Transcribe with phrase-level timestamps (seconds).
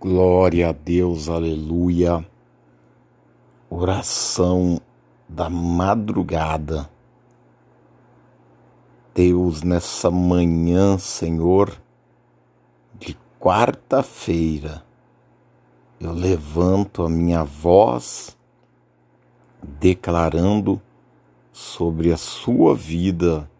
[0.00, 2.26] Glória a Deus, aleluia.
[3.70, 4.80] Oração
[5.28, 6.90] da madrugada.
[9.14, 11.80] Deus, nessa manhã, Senhor,
[12.98, 14.84] de quarta-feira,
[15.98, 18.36] eu levanto a minha voz
[19.62, 20.82] declarando
[21.52, 23.50] sobre a sua vida,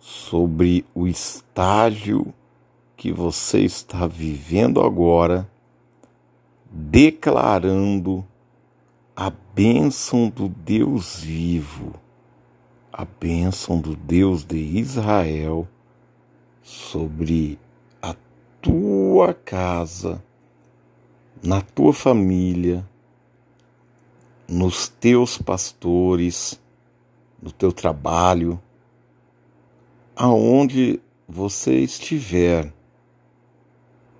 [0.00, 2.34] sobre o estágio
[3.02, 5.50] que você está vivendo agora
[6.70, 8.24] declarando
[9.16, 11.94] a bênção do Deus vivo,
[12.92, 15.66] a bênção do Deus de Israel
[16.62, 17.58] sobre
[18.00, 18.14] a
[18.60, 20.22] tua casa,
[21.42, 22.88] na tua família,
[24.46, 26.56] nos teus pastores,
[27.42, 28.62] no teu trabalho,
[30.14, 32.72] aonde você estiver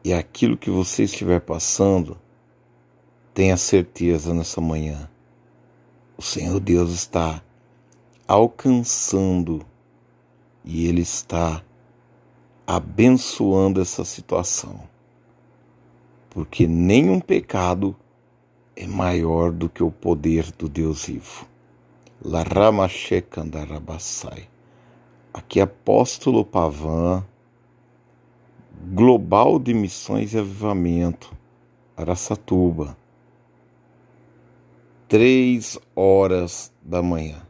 [0.04, 2.16] e aquilo que você estiver passando,
[3.34, 5.08] Tenha certeza nessa manhã.
[6.18, 7.42] O Senhor Deus está
[8.28, 9.64] alcançando
[10.62, 11.64] e Ele está
[12.66, 14.82] abençoando essa situação.
[16.28, 17.96] Porque nenhum pecado
[18.76, 21.46] é maior do que o poder do Deus vivo.
[22.22, 24.46] Laramachekandarabassai.
[25.32, 27.26] Aqui apóstolo Pavan,
[28.82, 31.32] Global de Missões e Avivamento,
[31.96, 32.96] Araçatuba
[35.12, 37.42] três horas da manhã.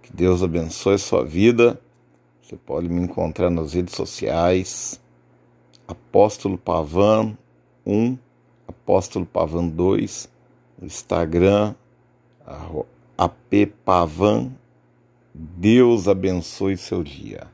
[0.00, 1.78] Que Deus abençoe a sua vida.
[2.40, 4.98] Você pode me encontrar nas redes sociais.
[5.86, 7.36] Apóstolo Pavan
[7.84, 8.16] 1,
[8.66, 10.30] Apóstolo Pavan 2,
[10.78, 11.74] no Instagram,
[13.18, 14.50] AP Pavan.
[15.34, 17.46] Deus abençoe seu dia.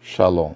[0.00, 0.54] Shalom.